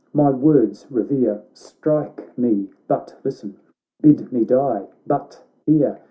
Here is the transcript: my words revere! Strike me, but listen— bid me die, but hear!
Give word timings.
my 0.15 0.29
words 0.31 0.87
revere! 0.89 1.43
Strike 1.53 2.35
me, 2.35 2.65
but 2.87 3.15
listen— 3.23 3.55
bid 4.01 4.31
me 4.33 4.43
die, 4.43 4.87
but 5.05 5.43
hear! 5.67 5.99